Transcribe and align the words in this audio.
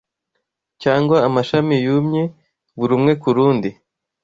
cyangwa 0.81 1.17
amashami 1.27 1.75
yumye, 1.85 2.23
Buri 2.77 2.91
umwe 2.97 3.13
kurundi 3.21 3.69